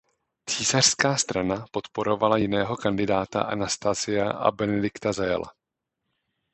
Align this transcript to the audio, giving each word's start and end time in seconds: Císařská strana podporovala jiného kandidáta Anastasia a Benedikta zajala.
Císařská 0.49 1.15
strana 1.17 1.65
podporovala 1.71 2.37
jiného 2.37 2.77
kandidáta 2.77 3.41
Anastasia 3.41 4.31
a 4.31 4.51
Benedikta 4.51 5.13
zajala. 5.13 5.53